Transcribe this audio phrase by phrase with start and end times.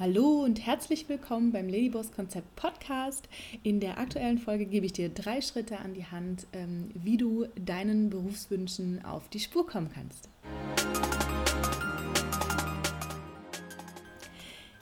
[0.00, 3.28] Hallo und herzlich willkommen beim Ladyboss Konzept Podcast.
[3.62, 7.46] In der aktuellen Folge gebe ich dir drei Schritte an die Hand, ähm, wie du
[7.54, 10.28] deinen Berufswünschen auf die Spur kommen kannst.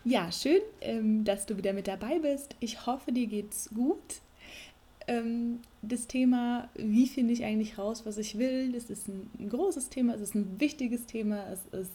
[0.03, 2.57] Ja, schön, ähm, dass du wieder mit dabei bist.
[2.61, 4.23] Ich hoffe, dir geht's gut.
[5.07, 9.91] Ähm, das Thema, wie finde ich eigentlich raus, was ich will, das ist ein großes
[9.91, 11.93] Thema, es ist ein wichtiges Thema, es ist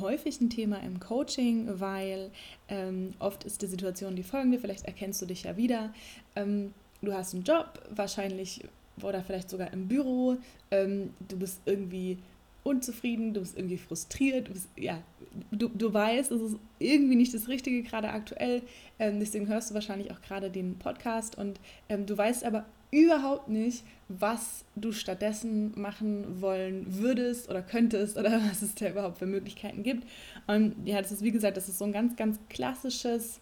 [0.00, 2.30] häufig ein Thema im Coaching, weil
[2.68, 5.92] ähm, oft ist die Situation die folgende, vielleicht erkennst du dich ja wieder.
[6.36, 8.62] Ähm, du hast einen Job, wahrscheinlich
[9.02, 10.36] oder vielleicht sogar im Büro,
[10.70, 12.18] ähm, du bist irgendwie
[12.62, 15.02] unzufrieden, du bist irgendwie frustriert, du, bist, ja,
[15.50, 18.62] du, du weißt, es ist irgendwie nicht das Richtige gerade aktuell,
[18.98, 21.58] ähm, deswegen hörst du wahrscheinlich auch gerade den Podcast und
[21.88, 28.40] ähm, du weißt aber überhaupt nicht, was du stattdessen machen wollen würdest oder könntest oder
[28.50, 30.06] was es da überhaupt für Möglichkeiten gibt.
[30.46, 33.40] Und ja, das ist wie gesagt, das ist so ein ganz, ganz klassisches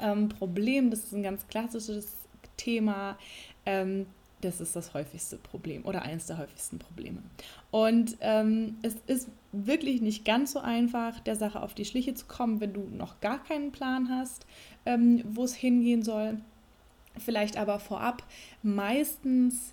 [0.00, 2.16] ähm, Problem, das ist ein ganz klassisches
[2.56, 3.18] Thema.
[3.64, 4.06] Ähm,
[4.42, 7.22] das ist das häufigste Problem oder eines der häufigsten Probleme.
[7.70, 12.26] Und ähm, es ist wirklich nicht ganz so einfach, der Sache auf die Schliche zu
[12.26, 14.46] kommen, wenn du noch gar keinen Plan hast,
[14.84, 16.38] ähm, wo es hingehen soll.
[17.18, 18.22] Vielleicht aber vorab,
[18.62, 19.72] meistens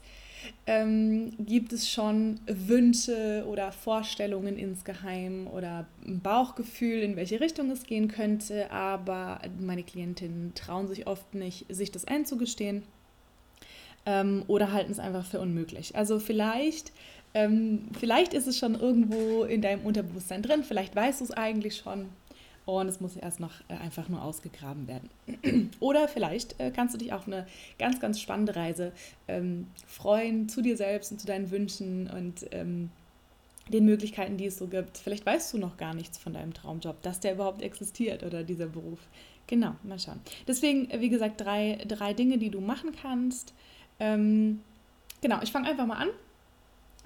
[0.65, 7.83] ähm, gibt es schon Wünsche oder Vorstellungen insgeheim oder ein Bauchgefühl, in welche Richtung es
[7.83, 12.83] gehen könnte, aber meine Klientinnen trauen sich oft nicht, sich das einzugestehen
[14.05, 15.95] ähm, oder halten es einfach für unmöglich.
[15.95, 16.91] Also vielleicht,
[17.33, 21.77] ähm, vielleicht ist es schon irgendwo in deinem Unterbewusstsein drin, vielleicht weißt du es eigentlich
[21.77, 22.07] schon
[22.65, 25.09] und es muss erst noch äh, einfach nur ausgegraben werden.
[25.79, 27.45] Oder vielleicht äh, kannst du dich auf eine
[27.77, 28.93] ganz, ganz spannende Reise
[29.27, 32.89] ähm, freuen zu dir selbst und zu deinen Wünschen und ähm,
[33.67, 34.97] den Möglichkeiten, die es so gibt.
[34.97, 38.67] Vielleicht weißt du noch gar nichts von deinem Traumjob, dass der überhaupt existiert oder dieser
[38.67, 38.99] Beruf.
[39.47, 40.19] Genau, mal schauen.
[40.47, 43.53] Deswegen, äh, wie gesagt, drei, drei Dinge, die du machen kannst.
[43.99, 44.61] Ähm,
[45.21, 46.09] genau, ich fange einfach mal an.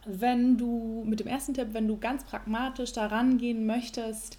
[0.06, 4.38] Wenn du mit dem ersten Tipp, wenn du ganz pragmatisch daran gehen möchtest,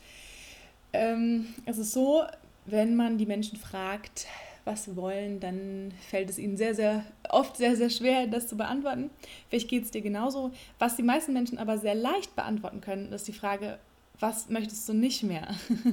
[0.93, 2.23] ähm, es ist so,
[2.67, 4.27] wenn man die Menschen fragt,
[4.65, 8.57] was sie wollen, dann fällt es ihnen sehr, sehr oft sehr, sehr schwer, das zu
[8.57, 9.11] beantworten.
[9.49, 10.53] Vielleicht geht es dir genauso.
[10.79, 13.79] Was die meisten Menschen aber sehr leicht beantworten können, ist die Frage,
[14.21, 15.49] was möchtest du nicht mehr?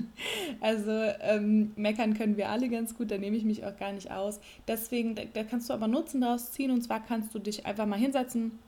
[0.61, 0.91] also
[1.21, 4.39] ähm, meckern können wir alle ganz gut, da nehme ich mich auch gar nicht aus.
[4.67, 7.85] Deswegen, da, da kannst du aber Nutzen daraus ziehen und zwar kannst du dich einfach
[7.85, 8.59] mal hinsetzen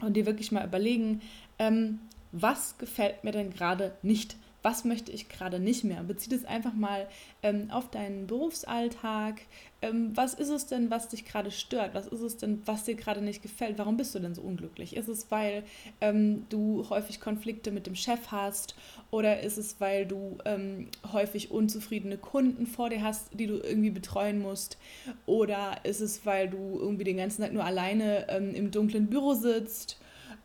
[0.00, 1.22] und dir wirklich mal überlegen,
[1.58, 2.00] ähm,
[2.32, 4.36] was gefällt mir denn gerade nicht?
[4.62, 6.02] Was möchte ich gerade nicht mehr.
[6.02, 7.08] Bezieht es einfach mal
[7.42, 9.40] ähm, auf deinen Berufsalltag.
[9.82, 11.94] Ähm, was ist es denn, was dich gerade stört?
[11.94, 13.78] Was ist es denn, was dir gerade nicht gefällt?
[13.78, 14.96] Warum bist du denn so unglücklich?
[14.96, 15.62] Ist es, weil
[16.00, 18.74] ähm, du häufig Konflikte mit dem Chef hast?
[19.10, 23.90] Oder ist es, weil du ähm, häufig unzufriedene Kunden vor dir hast, die du irgendwie
[23.90, 24.76] betreuen musst?
[25.24, 29.34] Oder ist es, weil du irgendwie den ganzen Tag nur alleine ähm, im dunklen Büro
[29.34, 29.98] sitzt?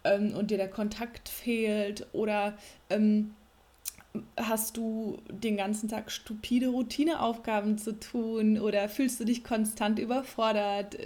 [0.06, 2.58] Ähm, und dir der Kontakt fehlt oder
[2.90, 3.34] ähm,
[4.38, 10.98] hast du den ganzen Tag stupide Routineaufgaben zu tun oder fühlst du dich konstant überfordert?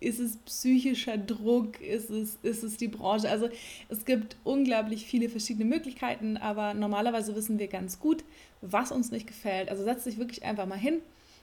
[0.00, 1.80] Ist es psychischer Druck?
[1.80, 3.28] Ist es, ist es die Branche?
[3.28, 3.48] Also
[3.88, 8.24] es gibt unglaublich viele verschiedene Möglichkeiten, aber normalerweise wissen wir ganz gut,
[8.60, 9.68] was uns nicht gefällt.
[9.68, 11.00] Also setz dich wirklich einfach mal hin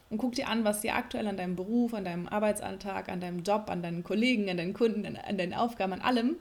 [0.09, 3.43] und guck dir an, was dir aktuell an deinem Beruf, an deinem Arbeitsalltag, an deinem
[3.43, 6.35] Job, an deinen Kollegen, an deinen Kunden, an, an deinen Aufgaben, an allem,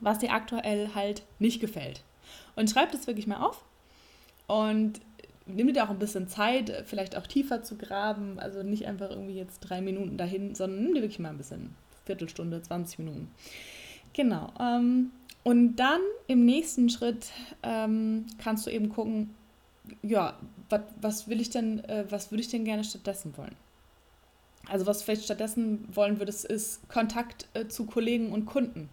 [0.00, 2.02] was dir aktuell halt nicht gefällt.
[2.56, 3.64] Und schreib das wirklich mal auf
[4.46, 5.00] und
[5.46, 8.38] nimm dir auch ein bisschen Zeit, vielleicht auch tiefer zu graben.
[8.38, 11.74] Also nicht einfach irgendwie jetzt drei Minuten dahin, sondern nimm dir wirklich mal ein bisschen,
[12.04, 13.30] Viertelstunde, 20 Minuten.
[14.12, 14.52] Genau.
[14.60, 15.10] Ähm,
[15.42, 17.26] und dann im nächsten Schritt
[17.62, 19.34] ähm, kannst du eben gucken,
[20.02, 20.38] ja,
[20.70, 23.54] wat, was will ich denn, äh, was würde ich denn gerne stattdessen wollen?
[24.66, 28.88] Also was vielleicht stattdessen wollen würdest, ist Kontakt äh, zu Kollegen und Kunden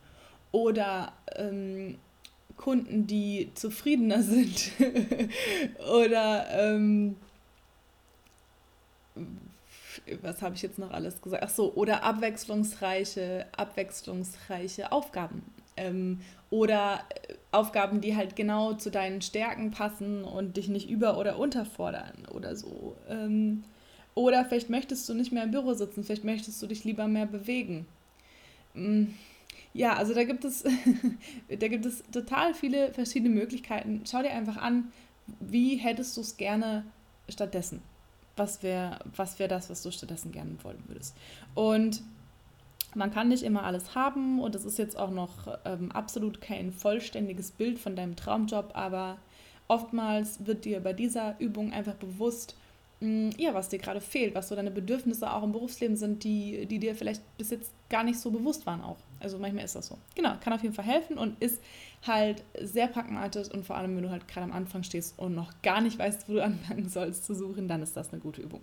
[0.51, 1.97] oder ähm,
[2.62, 4.72] Kunden, die zufriedener sind
[5.94, 7.16] oder ähm,
[10.22, 11.44] was habe ich jetzt noch alles gesagt?
[11.44, 15.44] Ach so, oder abwechslungsreiche, abwechslungsreiche Aufgaben.
[15.75, 21.18] Ähm, oder äh, Aufgaben, die halt genau zu deinen Stärken passen und dich nicht über-
[21.18, 22.96] oder unterfordern oder so.
[23.10, 23.64] Ähm,
[24.14, 27.25] oder vielleicht möchtest du nicht mehr im Büro sitzen, vielleicht möchtest du dich lieber mehr
[27.25, 27.88] bewegen.
[28.75, 29.16] Ähm,
[29.73, 30.63] ja, also da gibt es,
[31.50, 34.03] da gibt es total viele verschiedene Möglichkeiten.
[34.09, 34.91] Schau dir einfach an,
[35.39, 36.85] wie hättest du es gerne
[37.29, 37.81] stattdessen?
[38.35, 41.15] Was wäre was wär das, was du stattdessen gerne wollen würdest?
[41.53, 42.01] Und
[42.95, 46.73] man kann nicht immer alles haben und es ist jetzt auch noch ähm, absolut kein
[46.73, 49.18] vollständiges Bild von deinem Traumjob, aber
[49.68, 52.56] oftmals wird dir bei dieser Übung einfach bewusst,
[53.01, 56.77] ja, was dir gerade fehlt, was so deine Bedürfnisse auch im Berufsleben sind, die, die
[56.77, 58.98] dir vielleicht bis jetzt gar nicht so bewusst waren auch.
[59.19, 59.98] Also manchmal ist das so.
[60.13, 61.59] Genau, kann auf jeden Fall helfen und ist
[62.06, 65.51] halt sehr pragmatisch und vor allem, wenn du halt gerade am Anfang stehst und noch
[65.63, 68.62] gar nicht weißt, wo du anfangen sollst zu suchen, dann ist das eine gute Übung.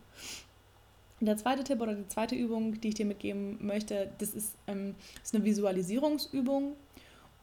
[1.20, 4.94] Der zweite Tipp oder die zweite Übung, die ich dir mitgeben möchte, das ist, ähm,
[5.20, 6.76] ist eine Visualisierungsübung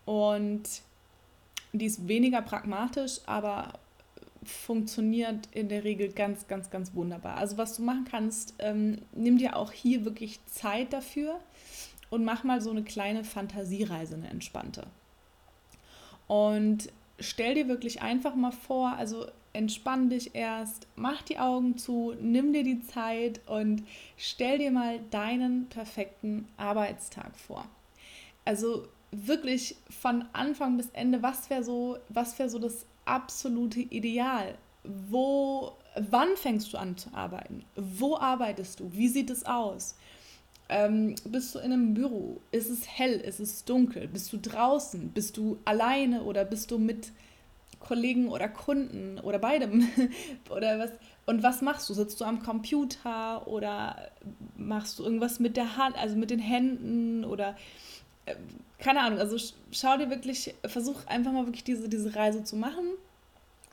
[0.06, 0.64] und
[1.74, 3.74] die ist weniger pragmatisch, aber
[4.46, 7.38] funktioniert in der Regel ganz, ganz, ganz wunderbar.
[7.38, 11.40] Also was du machen kannst, ähm, nimm dir auch hier wirklich Zeit dafür
[12.10, 14.88] und mach mal so eine kleine Fantasiereise, eine entspannte.
[16.28, 16.90] Und
[17.20, 22.54] stell dir wirklich einfach mal vor, also entspann dich erst, mach die Augen zu, nimm
[22.54, 23.84] dir die Zeit und
[24.18, 27.66] stell dir mal deinen perfekten Arbeitstag vor.
[28.44, 34.56] Also wirklich von Anfang bis Ende, was wäre so, was wäre so das absolute Ideal?
[34.84, 37.64] Wo, wann fängst du an zu arbeiten?
[37.76, 38.92] Wo arbeitest du?
[38.94, 39.96] Wie sieht es aus?
[40.68, 42.42] Ähm, bist du in einem Büro?
[42.52, 43.20] Ist es hell?
[43.20, 44.08] Ist es dunkel?
[44.08, 45.10] Bist du draußen?
[45.10, 47.12] Bist du alleine oder bist du mit
[47.80, 49.88] Kollegen oder Kunden oder beidem?
[50.50, 50.92] oder was?
[51.28, 51.94] Und was machst du?
[51.94, 54.10] Sitzt du am Computer oder
[54.58, 57.56] machst du irgendwas mit der Hand, also mit den Händen oder
[58.80, 59.38] keine Ahnung, also
[59.72, 62.86] schau dir wirklich, versuch einfach mal wirklich diese, diese Reise zu machen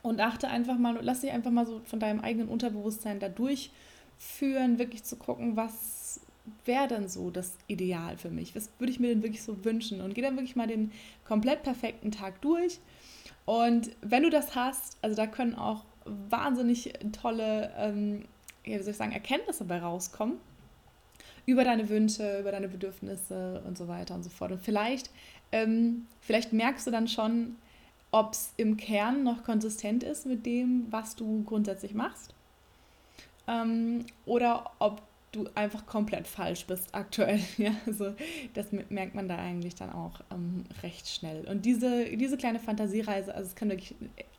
[0.01, 4.79] und achte einfach mal, lass dich einfach mal so von deinem eigenen Unterbewusstsein da durchführen,
[4.79, 6.19] wirklich zu gucken, was
[6.65, 8.55] wäre denn so das Ideal für mich?
[8.55, 10.01] Was würde ich mir denn wirklich so wünschen?
[10.01, 10.91] Und geh dann wirklich mal den
[11.25, 12.79] komplett perfekten Tag durch.
[13.45, 18.25] Und wenn du das hast, also da können auch wahnsinnig tolle, ähm,
[18.63, 20.37] wie soll ich sagen, Erkenntnisse bei rauskommen
[21.45, 24.51] über deine Wünsche, über deine Bedürfnisse und so weiter und so fort.
[24.51, 25.09] Und vielleicht,
[25.51, 27.55] ähm, vielleicht merkst du dann schon,
[28.11, 32.33] ob es im Kern noch konsistent ist mit dem, was du grundsätzlich machst.
[33.47, 35.01] Ähm, oder ob
[35.31, 37.39] du einfach komplett falsch bist aktuell.
[37.57, 38.13] Ja, also
[38.53, 41.45] das merkt man da eigentlich dann auch ähm, recht schnell.
[41.47, 43.95] Und diese, diese kleine Fantasiereise, also es kann wirklich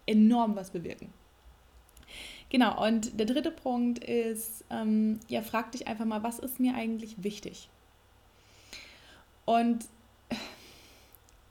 [0.06, 1.08] enorm was bewirken.
[2.50, 6.74] Genau, und der dritte Punkt ist, ähm, ja, frag dich einfach mal, was ist mir
[6.74, 7.68] eigentlich wichtig?
[9.44, 9.86] Und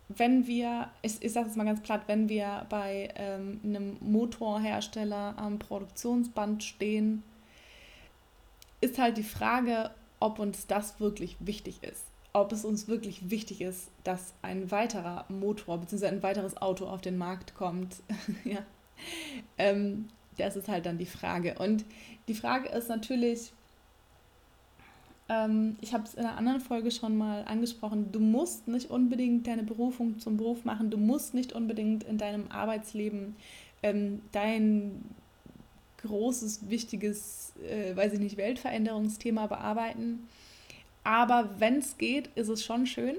[0.10, 5.36] wenn wir, ich, ich sage es mal ganz platt, wenn wir bei ähm, einem Motorhersteller
[5.38, 7.24] am Produktionsband stehen,
[8.82, 12.06] ist halt die Frage, ob uns das wirklich wichtig ist.
[12.34, 16.08] Ob es uns wirklich wichtig ist, dass ein weiterer Motor bzw.
[16.08, 17.98] ein weiteres Auto auf den Markt kommt.
[18.44, 18.60] ja.
[19.58, 21.56] Ähm, das ist halt dann die Frage.
[21.60, 21.86] Und
[22.28, 23.52] die Frage ist natürlich,
[25.30, 29.48] ähm, ich habe es in einer anderen Folge schon mal angesprochen, du musst nicht unbedingt
[29.48, 33.36] deine Berufung zum Beruf machen, du musst nicht unbedingt in deinem Arbeitsleben
[33.82, 35.04] ähm, dein
[36.02, 40.28] großes, wichtiges, äh, weiß ich nicht, Weltveränderungsthema bearbeiten.
[41.04, 43.16] Aber wenn es geht, ist es schon schön.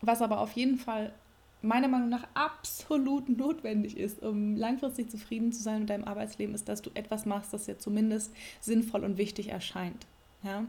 [0.00, 1.12] Was aber auf jeden Fall
[1.62, 6.68] meiner Meinung nach absolut notwendig ist, um langfristig zufrieden zu sein mit deinem Arbeitsleben, ist,
[6.68, 10.06] dass du etwas machst, das dir zumindest sinnvoll und wichtig erscheint.
[10.44, 10.64] Ja?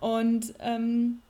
[0.00, 1.20] Und ähm,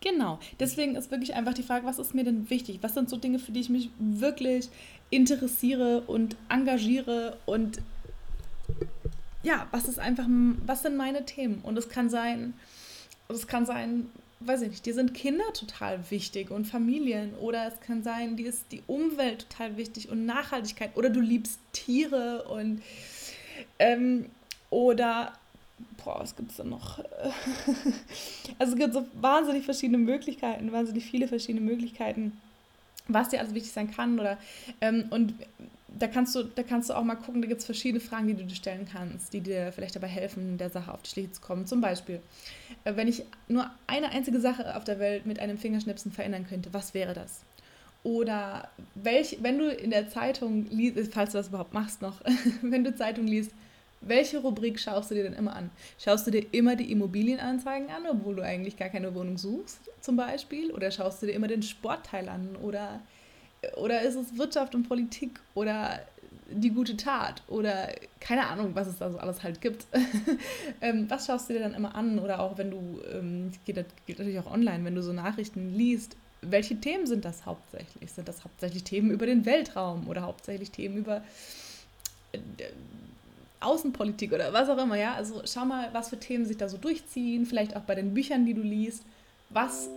[0.00, 2.78] genau, deswegen ist wirklich einfach die Frage, was ist mir denn wichtig?
[2.80, 4.70] Was sind so Dinge, für die ich mich wirklich
[5.10, 7.82] interessiere und engagiere und
[9.42, 10.26] ja, was ist einfach,
[10.64, 11.60] was sind meine Themen?
[11.62, 12.54] Und es kann sein,
[13.28, 17.80] es kann sein, weiß ich nicht, dir sind Kinder total wichtig und Familien oder es
[17.80, 22.82] kann sein, dir ist die Umwelt total wichtig und Nachhaltigkeit oder du liebst Tiere und
[23.78, 24.26] ähm,
[24.70, 25.32] oder
[26.04, 26.98] boah, was gibt es denn noch?
[28.58, 32.38] also es gibt so wahnsinnig verschiedene Möglichkeiten, wahnsinnig viele verschiedene Möglichkeiten,
[33.08, 34.38] was dir alles wichtig sein kann oder
[34.80, 35.34] ähm, und
[35.98, 38.34] da kannst du, da kannst du auch mal gucken, da gibt es verschiedene Fragen, die
[38.34, 41.40] du dir stellen kannst, die dir vielleicht dabei helfen, der Sache auf die Schliche zu
[41.40, 41.66] kommen.
[41.66, 42.20] Zum Beispiel,
[42.84, 46.72] äh, wenn ich nur eine einzige Sache auf der Welt mit einem Fingerschnipsen verändern könnte,
[46.72, 47.40] was wäre das?
[48.02, 52.20] Oder welch, wenn du in der Zeitung liest, falls du das überhaupt machst noch,
[52.62, 53.50] wenn du Zeitung liest,
[54.00, 55.70] welche Rubrik schaust du dir denn immer an?
[55.98, 60.16] Schaust du dir immer die Immobilienanzeigen an, obwohl du eigentlich gar keine Wohnung suchst, zum
[60.16, 60.70] Beispiel?
[60.70, 62.56] Oder schaust du dir immer den Sportteil an?
[62.62, 63.00] Oder
[63.76, 66.00] oder ist es Wirtschaft und Politik oder
[66.50, 67.88] die gute Tat oder
[68.20, 69.86] keine Ahnung, was es da so alles halt gibt.
[70.80, 72.18] ähm, was schaust du dir dann immer an?
[72.18, 76.16] Oder auch wenn du, ähm, geht, geht natürlich auch online, wenn du so Nachrichten liest,
[76.42, 78.12] welche Themen sind das hauptsächlich?
[78.12, 81.22] Sind das hauptsächlich Themen über den Weltraum oder hauptsächlich Themen über
[82.32, 82.38] äh,
[83.60, 85.14] Außenpolitik oder was auch immer, ja?
[85.14, 88.46] Also schau mal, was für Themen sich da so durchziehen, vielleicht auch bei den Büchern,
[88.46, 89.02] die du liest.
[89.50, 89.88] Was,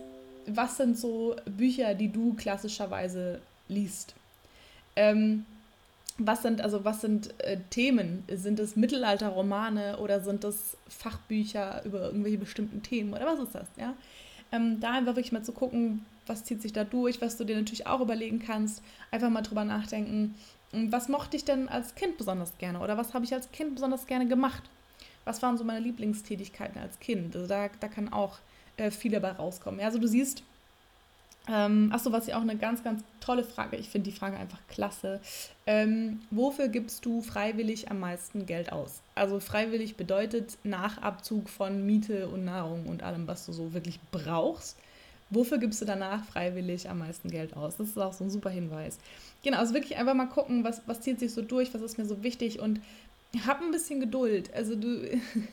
[0.46, 4.14] was sind so Bücher, die du klassischerweise liest.
[4.96, 5.46] Ähm,
[6.18, 8.24] was sind, also was sind äh, Themen?
[8.28, 13.68] Sind es Mittelalterromane oder sind es Fachbücher über irgendwelche bestimmten Themen oder was ist das?
[13.78, 13.94] Ja?
[14.52, 17.56] Ähm, da einfach wirklich mal zu gucken, was zieht sich da durch, was du dir
[17.56, 18.82] natürlich auch überlegen kannst.
[19.10, 20.34] Einfach mal drüber nachdenken,
[20.72, 23.74] hm, was mochte ich denn als Kind besonders gerne oder was habe ich als Kind
[23.74, 24.62] besonders gerne gemacht?
[25.24, 27.34] Was waren so meine Lieblingstätigkeiten als Kind?
[27.34, 28.38] Also da, da kann auch
[28.76, 29.80] äh, viel dabei rauskommen.
[29.80, 30.42] Ja, also du siehst,
[31.48, 34.58] ähm, achso, was ja auch eine ganz, ganz tolle Frage, ich finde die Frage einfach
[34.68, 35.20] klasse.
[35.66, 39.00] Ähm, wofür gibst du freiwillig am meisten Geld aus?
[39.14, 44.00] Also freiwillig bedeutet nach Abzug von Miete und Nahrung und allem, was du so wirklich
[44.12, 44.76] brauchst.
[45.30, 47.76] Wofür gibst du danach freiwillig am meisten Geld aus?
[47.76, 48.98] Das ist auch so ein super Hinweis.
[49.42, 52.04] Genau, also wirklich einfach mal gucken, was, was zieht sich so durch, was ist mir
[52.04, 52.80] so wichtig und
[53.46, 54.52] hab ein bisschen Geduld.
[54.54, 55.08] Also du,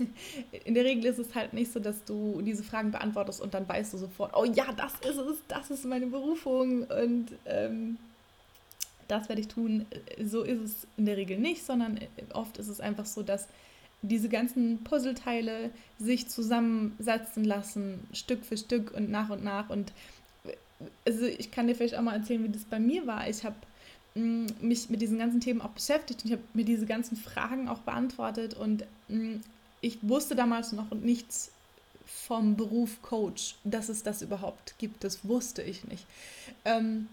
[0.66, 3.68] in der Regel ist es halt nicht so, dass du diese Fragen beantwortest und dann
[3.68, 7.98] weißt du sofort, oh ja, das ist es, das ist meine Berufung und ähm,
[9.08, 9.86] das werde ich tun.
[10.24, 12.00] So ist es in der Regel nicht, sondern
[12.34, 13.48] oft ist es einfach so, dass
[14.02, 19.70] diese ganzen Puzzleteile sich zusammensetzen lassen, Stück für Stück und nach und nach.
[19.70, 19.92] Und
[21.06, 23.28] also ich kann dir vielleicht auch mal erzählen, wie das bei mir war.
[23.28, 23.56] Ich habe
[24.18, 27.80] mich mit diesen ganzen Themen auch beschäftigt und ich habe mir diese ganzen Fragen auch
[27.80, 28.86] beantwortet und
[29.82, 31.52] ich wusste damals noch nichts
[32.06, 35.04] vom Beruf Coach, dass es das überhaupt gibt.
[35.04, 36.06] Das wusste ich nicht.
[36.66, 37.08] Ähm,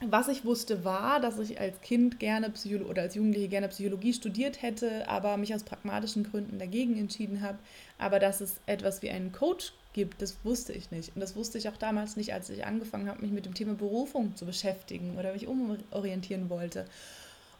[0.00, 4.14] was ich wusste war, dass ich als Kind gerne Psychologie oder als Jugendliche gerne Psychologie
[4.14, 7.58] studiert hätte, aber mich aus pragmatischen Gründen dagegen entschieden habe.
[7.98, 11.12] Aber dass es etwas wie einen Coach gibt, das wusste ich nicht.
[11.14, 13.74] Und das wusste ich auch damals nicht, als ich angefangen habe, mich mit dem Thema
[13.74, 16.86] Berufung zu beschäftigen oder mich umorientieren wollte.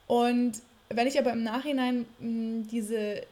[0.07, 3.23] Und wenn ich aber im Nachhinein mh, hm, diese,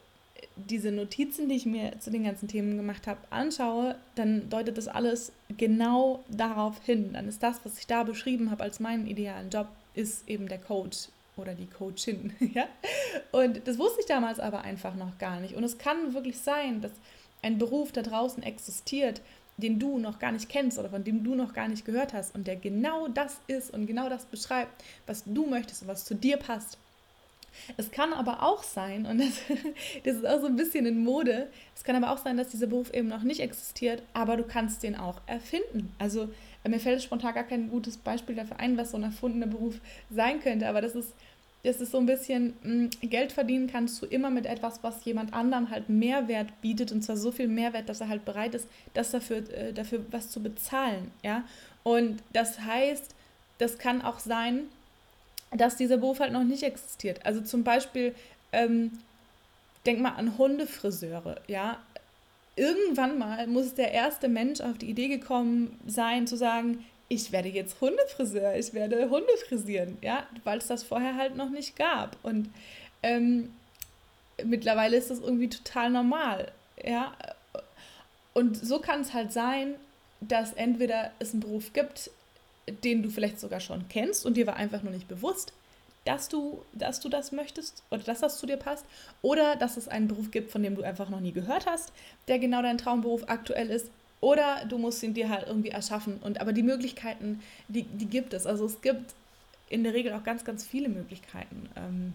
[0.57, 4.89] diese Notizen, die ich mir zu den ganzen Themen gemacht habe, anschaue, dann deutet das
[4.89, 7.13] alles genau darauf hin.
[7.13, 10.59] Dann ist das, was ich da beschrieben habe als meinen idealen Job, ist eben der
[10.59, 12.33] Coach oder die Coachin.
[12.55, 12.67] ja?
[13.33, 15.55] Und das wusste ich damals aber einfach noch gar nicht.
[15.55, 16.93] Und es kann wirklich sein, dass
[17.43, 19.21] ein Beruf da draußen existiert,
[19.57, 22.35] den du noch gar nicht kennst oder von dem du noch gar nicht gehört hast
[22.35, 26.15] und der genau das ist und genau das beschreibt, was du möchtest und was zu
[26.15, 26.79] dir passt.
[27.77, 29.41] Es kann aber auch sein, und das,
[30.05, 32.69] das ist auch so ein bisschen in Mode, es kann aber auch sein, dass dieser
[32.69, 35.93] Beruf eben noch nicht existiert, aber du kannst den auch erfinden.
[35.99, 36.29] Also
[36.67, 39.81] mir fällt spontan gar kein gutes Beispiel dafür ein, was so ein erfundener Beruf
[40.11, 41.15] sein könnte, aber das ist
[41.65, 45.05] das ist so ein bisschen, mh, hm, Geld verdienen kannst du immer mit etwas, was
[45.05, 48.69] jemand anderem halt Mehrwert bietet und zwar so viel Mehrwert, dass er halt bereit ist,
[48.95, 51.45] das dafür, äh, dafür was zu bezahlen, ja.
[51.83, 53.15] Und das heißt,
[53.59, 54.69] das kann auch sein,
[55.51, 57.25] dass dieser Beruf halt noch nicht existiert.
[57.25, 58.15] Also zum Beispiel,
[58.53, 58.93] ähm,
[59.87, 61.79] denk mal an Hundefriseure, ja.
[62.57, 67.49] Irgendwann mal muss der erste Mensch auf die Idee gekommen sein, zu sagen, ich werde
[67.49, 72.17] jetzt Hundefriseur, ich werde Hunde frisieren, ja, weil es das vorher halt noch nicht gab.
[72.23, 72.53] Und
[73.03, 73.55] ähm,
[74.45, 77.15] mittlerweile ist das irgendwie total normal, ja.
[78.35, 79.75] Und so kann es halt sein,
[80.21, 82.11] dass entweder es einen Beruf gibt,
[82.85, 85.53] den du vielleicht sogar schon kennst und dir war einfach nur nicht bewusst,
[86.05, 88.85] dass du, dass du das möchtest oder dass das zu dir passt,
[89.23, 91.93] oder dass es einen Beruf gibt, von dem du einfach noch nie gehört hast,
[92.29, 96.19] der genau dein Traumberuf aktuell ist oder du musst ihn dir halt irgendwie erschaffen.
[96.19, 98.47] Und aber die Möglichkeiten, die, die gibt es.
[98.47, 99.15] Also es gibt
[99.69, 102.15] in der Regel auch ganz, ganz viele Möglichkeiten, ähm,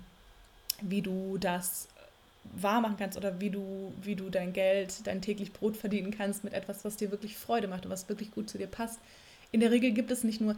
[0.81, 1.87] wie du das
[2.55, 6.43] wahr machen kannst oder wie du, wie du dein Geld, dein täglich Brot verdienen kannst
[6.43, 8.99] mit etwas, was dir wirklich Freude macht und was wirklich gut zu dir passt.
[9.51, 10.55] In der Regel gibt es nicht nur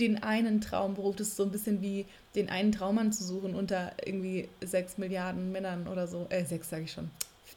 [0.00, 3.92] den einen Traumberuf, das ist so ein bisschen wie den einen Traummann zu suchen unter
[4.04, 6.26] irgendwie sechs Milliarden Männern oder so.
[6.30, 7.10] Äh, sechs sage ich schon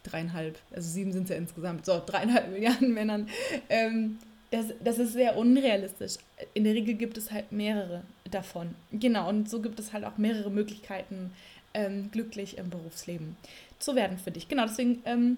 [0.04, 3.28] dreieinhalb, also sieben sind es ja insgesamt, so dreieinhalb Milliarden Männern.
[3.70, 4.20] Ähm,
[4.52, 6.18] das, das ist sehr unrealistisch.
[6.54, 8.76] In der Regel gibt es halt mehrere davon.
[8.92, 11.32] Genau, und so gibt es halt auch mehrere Möglichkeiten,
[11.74, 13.38] ähm, glücklich im Berufsleben
[13.80, 14.50] zu werden für dich.
[14.50, 15.38] Genau, deswegen ähm,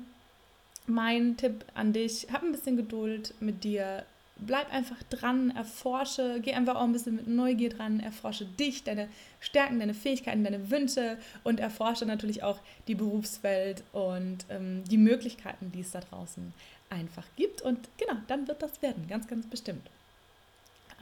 [0.88, 4.04] mein Tipp an dich, hab ein bisschen Geduld mit dir,
[4.46, 9.08] bleib einfach dran, erforsche, geh einfach auch ein bisschen mit Neugier dran, erforsche dich, deine
[9.40, 15.72] Stärken, deine Fähigkeiten, deine Wünsche und erforsche natürlich auch die Berufswelt und ähm, die Möglichkeiten,
[15.72, 16.54] die es da draußen
[16.90, 17.62] einfach gibt.
[17.62, 19.90] Und genau, dann wird das werden, ganz, ganz bestimmt.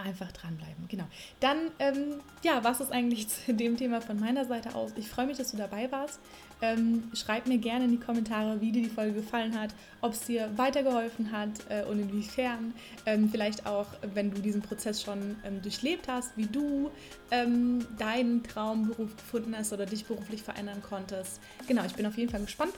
[0.03, 1.03] Einfach dranbleiben, genau.
[1.39, 4.91] Dann, ähm, ja, was ist eigentlich zu dem Thema von meiner Seite aus?
[4.95, 6.19] Ich freue mich, dass du dabei warst.
[6.63, 10.21] Ähm, schreib mir gerne in die Kommentare, wie dir die Folge gefallen hat, ob es
[10.21, 12.73] dir weitergeholfen hat äh, und inwiefern.
[13.05, 16.91] Ähm, vielleicht auch, wenn du diesen Prozess schon ähm, durchlebt hast, wie du
[17.31, 21.41] ähm, deinen Traumberuf gefunden hast oder dich beruflich verändern konntest.
[21.67, 22.73] Genau, ich bin auf jeden Fall gespannt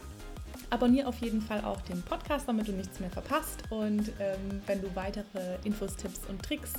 [0.70, 3.63] Abonniere auf jeden Fall auch den Podcast, damit du nichts mehr verpasst.
[3.70, 6.74] Und ähm, wenn du weitere Infos, Tipps und Tricks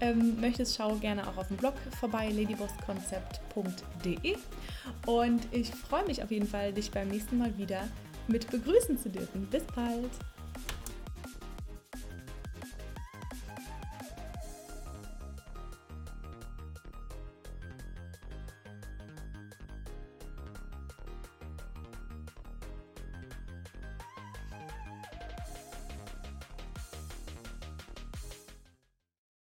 [0.00, 4.36] ähm, möchtest, schau gerne auch auf dem Blog vorbei, ladywurstkonzept.de.
[5.06, 7.88] Und ich freue mich auf jeden Fall, dich beim nächsten Mal wieder
[8.28, 9.46] mit begrüßen zu dürfen.
[9.46, 10.10] Bis bald!